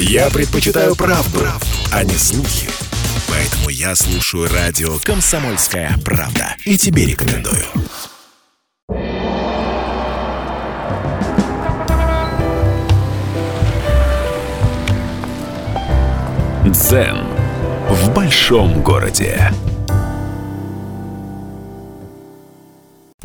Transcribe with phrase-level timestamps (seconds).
[0.00, 2.70] Я предпочитаю правду, правду, а не слухи.
[3.28, 6.54] Поэтому я слушаю радио «Комсомольская правда».
[6.64, 7.64] И тебе рекомендую.
[16.64, 17.26] Дзен
[17.90, 19.52] в большом городе.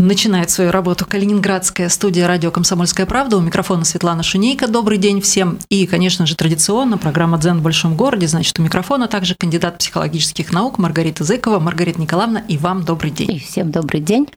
[0.04, 3.38] Начинает свою работу Калининградская студия радио «Комсомольская правда».
[3.38, 4.67] У микрофона Светлана Шунейка.
[4.67, 5.59] Добрый день всем.
[5.70, 8.27] И, конечно же, традиционно программа «Дзен в большом городе».
[8.27, 11.59] Значит, у микрофона также кандидат психологических наук Маргарита Зыкова.
[11.59, 13.31] Маргарита Николаевна, и вам добрый день.
[13.31, 14.27] И всем добрый день.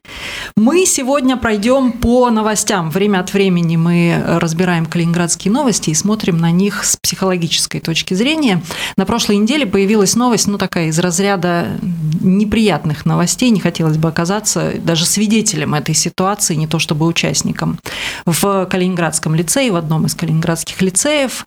[0.55, 2.89] Мы сегодня пройдем по новостям.
[2.89, 8.63] Время от времени мы разбираем калининградские новости и смотрим на них с психологической точки зрения.
[8.95, 11.77] На прошлой неделе появилась новость, ну, такая из разряда
[12.21, 13.49] неприятных новостей.
[13.49, 17.79] Не хотелось бы оказаться даже свидетелем свидетелем этой ситуации, не то чтобы участником.
[18.25, 21.45] В Калининградском лицее, в одном из калининградских лицеев,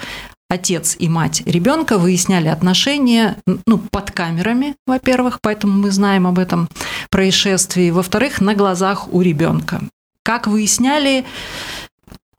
[0.48, 3.36] отец и мать ребенка выясняли отношения
[3.66, 6.68] ну, под камерами, во-первых, поэтому мы знаем об этом
[7.10, 9.80] происшествии, во-вторых, на глазах у ребенка.
[10.24, 11.24] Как выясняли,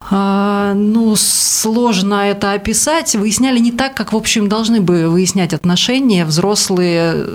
[0.09, 3.15] а, ну, сложно это описать.
[3.15, 7.25] Выясняли не так, как, в общем, должны бы выяснять отношения взрослые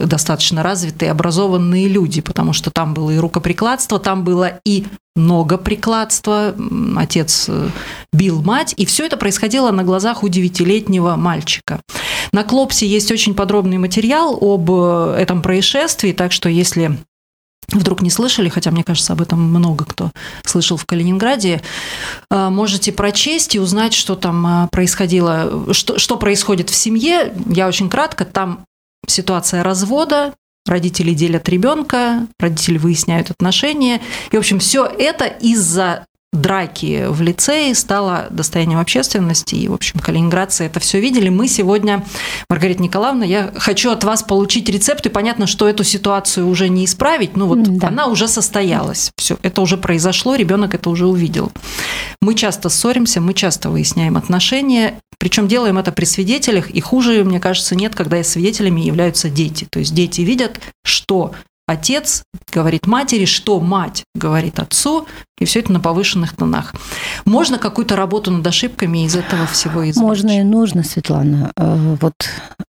[0.00, 6.54] достаточно развитые, образованные люди, потому что там было и рукоприкладство, там было и многоприкладство,
[6.96, 7.68] отец э,
[8.12, 11.80] бил мать, и все это происходило на глазах у девятилетнего мальчика.
[12.32, 16.98] На Клопсе есть очень подробный материал об э, этом происшествии, так что если
[17.68, 20.12] вдруг не слышали, хотя мне кажется, об этом много кто
[20.44, 21.62] слышал в Калининграде,
[22.30, 27.32] э, можете прочесть и узнать, что там происходило, что, что происходит в семье.
[27.46, 28.66] Я очень кратко, там
[29.06, 30.34] ситуация развода,
[30.66, 34.00] родители делят ребенка, родители выясняют отношения.
[34.30, 39.54] И, в общем, все это из-за драки в лицее стало достоянием общественности.
[39.54, 41.28] И, в общем, калининградцы это все видели.
[41.28, 42.04] Мы сегодня,
[42.48, 45.06] Маргарита Николаевна, я хочу от вас получить рецепт.
[45.06, 47.36] И понятно, что эту ситуацию уже не исправить.
[47.36, 47.88] Ну вот да.
[47.88, 49.10] она уже состоялась.
[49.16, 51.52] Все, это уже произошло, ребенок это уже увидел.
[52.20, 55.00] Мы часто ссоримся, мы часто выясняем отношения.
[55.18, 59.66] Причем делаем это при свидетелях, и хуже, мне кажется, нет, когда свидетелями являются дети.
[59.70, 61.34] То есть дети видят, что
[61.66, 62.22] отец
[62.52, 65.06] говорит матери, что мать говорит отцу,
[65.38, 66.74] и все это на повышенных тонах.
[67.24, 69.96] Можно какую-то работу над ошибками из этого всего извлечь?
[69.96, 71.52] Можно и нужно, Светлана.
[71.56, 72.14] Э, вот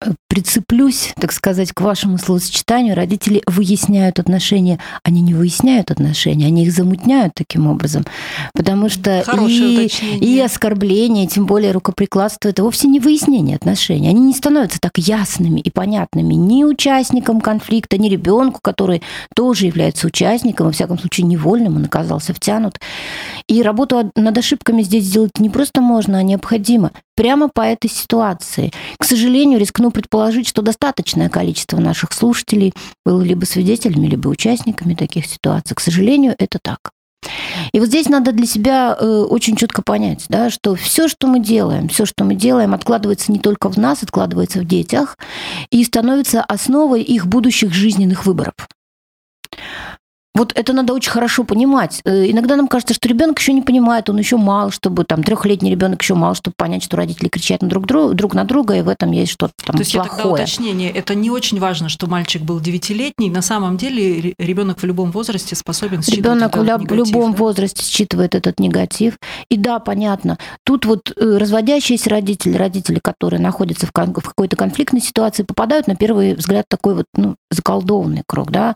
[0.02, 2.96] э, прицеплюсь, так сказать, к вашему словосочетанию.
[2.96, 4.80] Родители выясняют отношения.
[5.04, 8.06] Они не выясняют отношения, они их замутняют таким образом.
[8.54, 9.88] Потому что и,
[10.20, 14.10] и оскорбление, тем более рукоприкладство, это вовсе не выяснение отношений.
[14.10, 19.02] Они не становятся так ясными и понятными ни участникам конфликта, ни ребенку, который
[19.36, 22.80] тоже является участником, во всяком случае невольным, он оказался в тянут.
[23.48, 26.92] И работу над ошибками здесь сделать не просто можно, а необходимо.
[27.16, 28.72] Прямо по этой ситуации.
[28.98, 32.74] К сожалению, рискну предположить, что достаточное количество наших слушателей
[33.06, 35.76] было либо свидетелями, либо участниками таких ситуаций.
[35.76, 36.92] К сожалению, это так.
[37.72, 41.40] И вот здесь надо для себя э, очень четко понять, да, что все, что мы
[41.40, 45.18] делаем, все, что мы делаем, откладывается не только в нас, откладывается в детях
[45.72, 48.54] и становится основой их будущих жизненных выборов.
[50.36, 52.02] Вот это надо очень хорошо понимать.
[52.04, 55.72] Э, иногда нам кажется, что ребенок еще не понимает, он еще мал, чтобы там трехлетний
[55.72, 58.82] ребенок еще мал, чтобы понять, что родители кричат на друг, друг, друг на друга, и
[58.82, 60.18] в этом есть что-то там То есть плохое.
[60.18, 63.30] тогда уточнение, это не очень важно, что мальчик был девятилетний.
[63.30, 67.38] На самом деле ребенок в любом возрасте способен считывать Ребенок в негатив, любом да?
[67.38, 69.18] возрасте считывает этот негатив.
[69.50, 70.38] И да, понятно.
[70.66, 75.96] Тут вот э, разводящиеся родители, родители, которые находятся в, в какой-то конфликтной ситуации, попадают на
[75.96, 78.76] первый взгляд такой вот ну, заколдованный круг, да.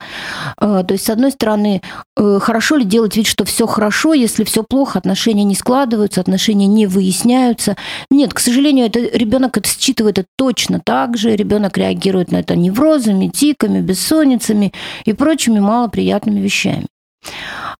[0.62, 4.43] Э, то есть с одной стороны Э, хорошо ли делать вид, что все хорошо, если
[4.43, 7.75] все плохо, отношения не складываются, отношения не выясняются.
[8.11, 11.35] Нет, к сожалению, это, ребенок это считывает это точно так же.
[11.35, 14.73] Ребенок реагирует на это неврозами, тиками, бессонницами
[15.05, 16.87] и прочими малоприятными вещами.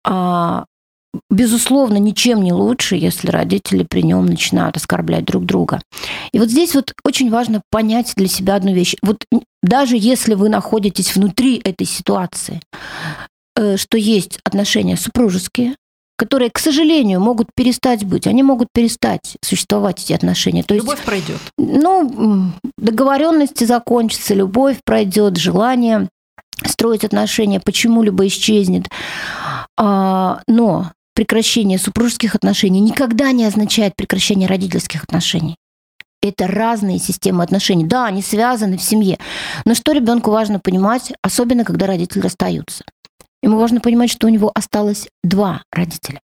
[0.06, 0.66] А,
[1.30, 5.82] безусловно, ничем не лучше, если родители при нем начинают оскорблять друг друга.
[6.32, 8.96] И вот здесь вот очень важно понять для себя одну вещь.
[9.02, 9.24] Вот
[9.62, 12.62] даже если вы находитесь внутри этой ситуации,
[13.78, 15.76] что есть отношения супружеские,
[16.20, 20.64] которые, к сожалению, могут перестать быть, они могут перестать существовать эти отношения.
[20.64, 21.40] То любовь есть, пройдет.
[21.58, 26.10] Ну, договоренности закончатся, любовь пройдет, желание
[26.66, 28.90] строить отношения почему-либо исчезнет.
[29.78, 35.56] А, но прекращение супружеских отношений никогда не означает прекращение родительских отношений.
[36.22, 37.86] Это разные системы отношений.
[37.86, 39.18] Да, они связаны в семье.
[39.64, 42.84] Но что ребенку важно понимать, особенно когда родители расстаются?
[43.42, 46.20] Ему важно понимать, что у него осталось два родителя.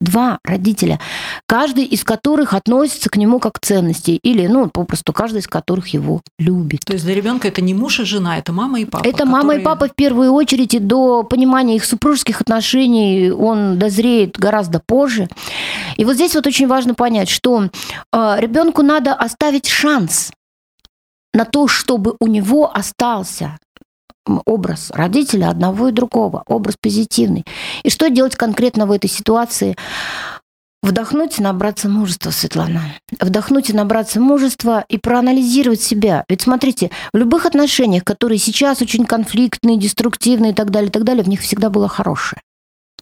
[0.00, 1.00] два родителя,
[1.46, 5.88] каждый из которых относится к нему как к ценности, или, ну, попросту, каждый из которых
[5.88, 6.80] его любит.
[6.84, 9.02] То есть для ребенка это не муж и жена, это мама и папа.
[9.02, 9.32] Это которые...
[9.32, 14.80] мама и папа в первую очередь, и до понимания их супружеских отношений он дозреет гораздо
[14.84, 15.28] позже.
[15.96, 17.64] И вот здесь вот очень важно понять, что
[18.12, 20.32] э, ребенку надо оставить шанс
[21.32, 23.58] на то, чтобы у него остался
[24.44, 27.44] образ родителя одного и другого, образ позитивный.
[27.82, 29.76] И что делать конкретно в этой ситуации?
[30.82, 32.82] Вдохнуть и набраться мужества, Светлана.
[33.18, 36.24] Вдохнуть и набраться мужества и проанализировать себя.
[36.28, 41.04] Ведь смотрите, в любых отношениях, которые сейчас очень конфликтные, деструктивные и так далее, и так
[41.04, 42.42] далее, в них всегда было хорошее.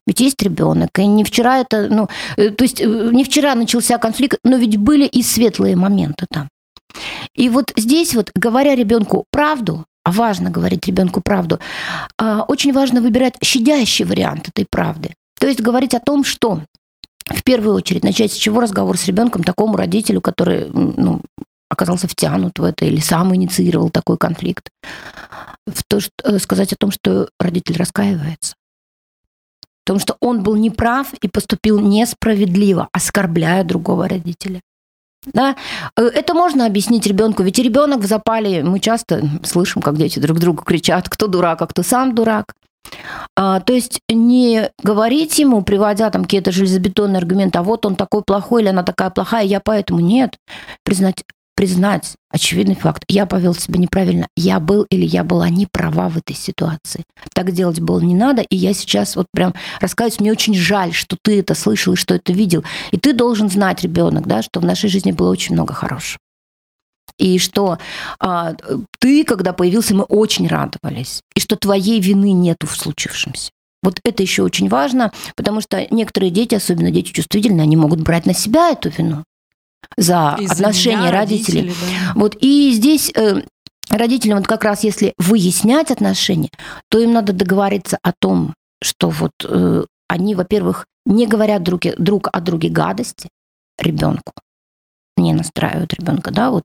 [0.06, 3.98] Ведь есть ребенок, и не вчера это, ну, э, то есть э, не вчера начался
[3.98, 6.48] конфликт, но ведь были и светлые моменты там.
[7.34, 11.58] И вот здесь вот, говоря ребенку правду, важно говорить ребенку правду,
[12.19, 15.14] а, очень важно выбирать щадящий вариант этой правды.
[15.38, 16.62] То есть говорить о том, что
[17.26, 21.20] в первую очередь начать с чего разговор с ребенком такому родителю, который ну,
[21.69, 24.69] оказался втянут в это или сам инициировал такой конфликт.
[25.66, 28.55] В то, что, э, сказать о том, что родитель раскаивается.
[29.82, 34.60] В том, что он был неправ и поступил несправедливо, оскорбляя другого родителя.
[35.26, 35.56] Да?
[35.96, 40.38] Э, это можно объяснить ребенку, ведь ребенок в запале, мы часто слышим, как дети друг
[40.38, 42.54] другу кричат, кто дурак, а кто сам дурак.
[43.36, 48.22] А, то есть не говорить ему, приводя там какие-то железобетонные аргументы, а вот он такой
[48.22, 50.36] плохой или она такая плохая, я поэтому нет.
[50.84, 51.24] Признать,
[51.54, 53.04] признать очевидный факт.
[53.08, 54.26] Я повел себя неправильно.
[54.37, 57.04] Я был или я была не права в этой ситуации.
[57.34, 58.43] Так делать было не надо.
[58.43, 62.14] И я сейчас вот прям рассказываю, мне очень жаль, что ты это слышал и что
[62.14, 62.64] это видел.
[62.90, 66.19] И ты должен знать, ребенок, да, что в нашей жизни было очень много хорошего.
[67.19, 67.78] И что
[68.19, 68.55] а,
[68.98, 71.20] ты, когда появился, мы очень радовались.
[71.34, 73.50] И что твоей вины нету в случившемся.
[73.82, 78.26] Вот это еще очень важно, потому что некоторые дети, особенно дети чувствительные, они могут брать
[78.26, 79.25] на себя эту вину
[79.96, 81.62] за Из отношения родителей.
[81.62, 81.75] родителей
[82.06, 82.12] да.
[82.14, 83.43] Вот и здесь э,
[83.90, 86.50] родителям вот как раз если выяснять отношения,
[86.88, 92.29] то им надо договориться о том, что вот э, они, во-первых, не говорят друг, друг
[92.32, 93.29] о друге гадости
[93.79, 94.32] ребенку,
[95.17, 96.64] не настраивают ребенка, да, вот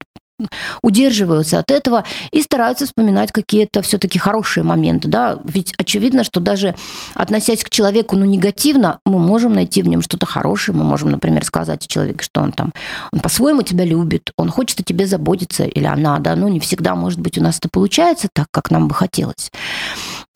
[0.81, 6.75] удерживаются от этого и стараются вспоминать какие-то все-таки хорошие моменты, да, ведь очевидно, что даже
[7.15, 11.43] относясь к человеку, ну, негативно, мы можем найти в нем что-то хорошее, мы можем, например,
[11.43, 12.73] сказать человеку, что он там,
[13.11, 16.95] он по-своему тебя любит, он хочет о тебе заботиться, или она, да, ну, не всегда,
[16.95, 19.51] может быть, у нас это получается так, как нам бы хотелось.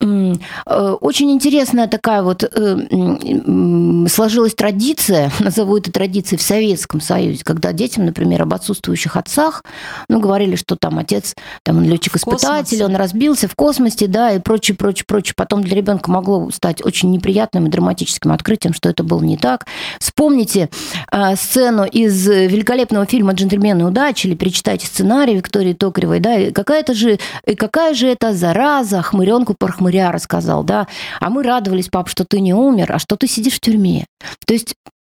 [0.02, 7.72] Э, очень интересная такая вот э, сложилась традиция, назову это традицией в Советском Союзе, когда
[7.72, 9.64] детям, например, об отсутствующих отцах,
[10.08, 14.76] ну, говорили, что там отец, там он летчик-испытатель, он разбился в космосе, да, и прочее,
[14.76, 15.34] прочее, прочее.
[15.36, 19.66] Потом для ребенка могло стать очень неприятным и драматическим открытием, что это было не так.
[20.00, 20.68] Вспомните
[21.10, 27.18] э, сцену из великолепного фильма «Джентльмены удачи» или перечитайте сценарий Виктории Токаревой, да, какая-то же,
[27.56, 29.54] какая же это зараза, хмыренку
[29.92, 30.86] упыря рассказал, да,
[31.20, 34.06] а мы радовались, пап, что ты не умер, а что ты сидишь в тюрьме.
[34.46, 34.74] То есть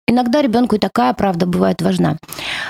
[0.06, 2.18] Иногда ребенку и такая правда бывает важна.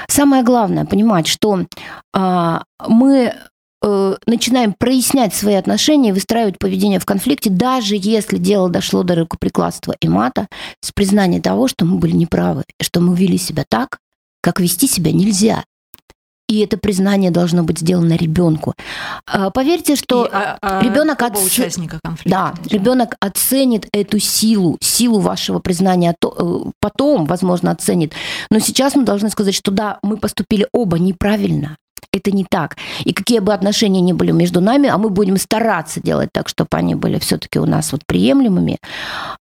[0.06, 1.66] Самое главное понимать, что
[2.14, 3.34] а, мы
[3.82, 9.16] э, начинаем прояснять свои отношения и выстраивать поведение в конфликте, даже если дело дошло до
[9.16, 10.46] рукоприкладства и мата,
[10.80, 13.98] с признания того, что мы были неправы, что мы вели себя так,
[14.40, 15.64] как вести себя нельзя.
[16.46, 18.74] И это признание должно быть сделано ребенку.
[19.26, 21.42] А, поверьте, что а, а ребенок оц...
[21.42, 22.30] участника конфликта.
[22.30, 28.12] Да, ребенок оценит эту силу, силу вашего признания э, потом, возможно, оценит.
[28.50, 31.78] Но сейчас мы должны сказать, что да, мы поступили оба неправильно.
[32.12, 32.76] Это не так.
[33.04, 36.68] И какие бы отношения ни были между нами, а мы будем стараться делать так, чтобы
[36.72, 38.78] они были все-таки у нас вот приемлемыми.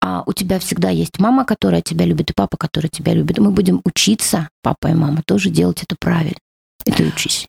[0.03, 3.39] А у тебя всегда есть мама, которая тебя любит, и папа, который тебя любит.
[3.39, 6.35] Мы будем учиться, папа и мама, тоже делать это правильно
[6.89, 7.47] и ты учись.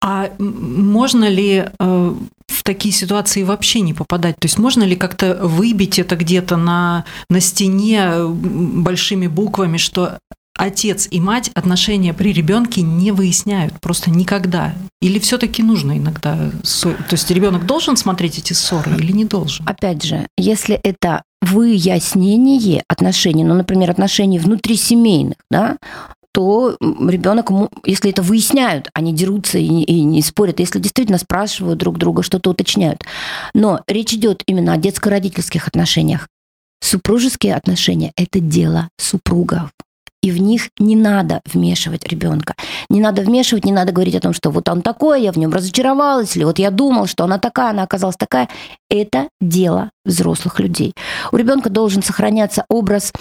[0.00, 2.14] А можно ли э,
[2.46, 4.36] в такие ситуации вообще не попадать?
[4.36, 10.18] То есть можно ли как-то выбить это где-то на, на стене большими буквами, что
[10.56, 14.72] отец и мать отношения при ребенке не выясняют просто никогда?
[15.02, 16.50] Или все-таки нужно иногда?
[16.62, 19.68] То есть ребенок должен смотреть эти ссоры или не должен?
[19.68, 25.76] Опять же, если это выяснение отношений, ну, например, отношений внутрисемейных, да,
[26.32, 27.50] то ребенок,
[27.84, 32.50] если это выясняют, они дерутся и, и не спорят, если действительно спрашивают друг друга, что-то
[32.50, 33.02] уточняют.
[33.54, 36.28] Но речь идет именно о детско-родительских отношениях.
[36.80, 39.70] Супружеские отношения– это дело супругов
[40.22, 42.54] и в них не надо вмешивать ребенка.
[42.90, 45.52] Не надо вмешивать, не надо говорить о том, что вот он такой, я в нем
[45.52, 48.48] разочаровалась, или вот я думал, что она такая, она оказалась такая.
[48.90, 50.92] Это дело взрослых людей.
[51.30, 53.12] У ребенка должен сохраняться образ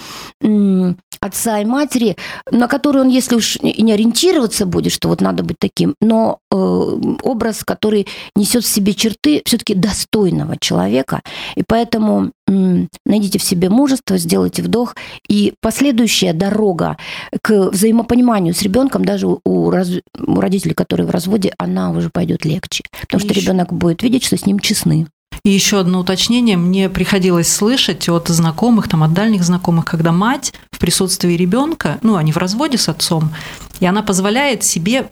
[1.19, 2.15] отца и матери,
[2.51, 6.39] на который он, если уж и не ориентироваться будет, что вот надо быть таким, но
[6.51, 11.21] э, образ, который несет в себе черты все-таки достойного человека.
[11.55, 14.95] И поэтому э, найдите в себе мужество, сделайте вдох.
[15.27, 16.97] И последующая дорога
[17.41, 22.45] к взаимопониманию с ребенком, даже у, раз, у родителей, которые в разводе, она уже пойдет
[22.45, 22.83] легче.
[23.01, 25.07] Потому что ребенок будет видеть, что с ним честны.
[25.47, 26.57] И еще одно уточнение.
[26.57, 32.17] Мне приходилось слышать от знакомых, там, от дальних знакомых, когда мать в присутствии ребенка, ну,
[32.17, 33.33] они в разводе с отцом,
[33.79, 35.09] и она позволяет себе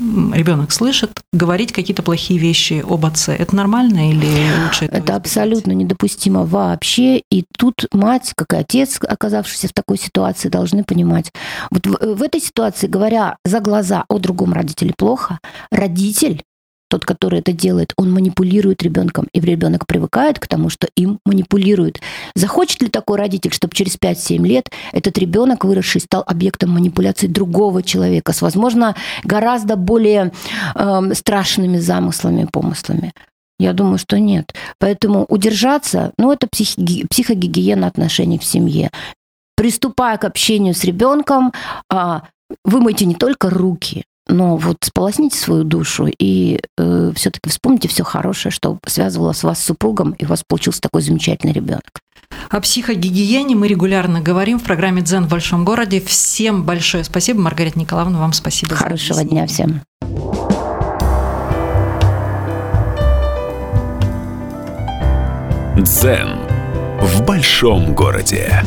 [0.00, 3.36] ребенок слышит, говорить какие-то плохие вещи об отце.
[3.36, 4.26] Это нормально или
[4.64, 4.96] лучше это?
[4.96, 7.22] Это абсолютно недопустимо вообще.
[7.30, 11.30] И тут мать, как и отец, оказавшийся в такой ситуации, должны понимать.
[11.70, 16.42] Вот в, в этой ситуации, говоря за глаза о другом родителе плохо, родитель
[16.94, 22.00] тот, который это делает, он манипулирует ребенком, и ребенок привыкает к тому, что им манипулируют.
[22.36, 27.82] Захочет ли такой родитель, чтобы через 5-7 лет этот ребенок, выросший, стал объектом манипуляции другого
[27.82, 30.30] человека с, возможно, гораздо более
[30.76, 33.12] э, страшными замыслами, помыслами?
[33.58, 34.54] Я думаю, что нет.
[34.78, 38.90] Поэтому удержаться, ну, это психи- психогигиена отношений в семье.
[39.56, 41.52] Приступая к общению с ребенком,
[41.90, 42.22] а,
[42.64, 48.52] вымойте не только руки, но вот сполосните свою душу и э, все-таки вспомните все хорошее,
[48.52, 52.00] что связывало с вас с супругом, и у вас получился такой замечательный ребенок.
[52.50, 56.00] О психогигиене мы регулярно говорим в программе «Дзен в большом городе».
[56.00, 57.40] Всем большое спасибо.
[57.40, 58.74] Маргарита Николаевна, вам спасибо.
[58.74, 59.82] Хорошего дня всем.
[65.76, 66.38] «Дзен
[67.00, 68.62] в большом городе».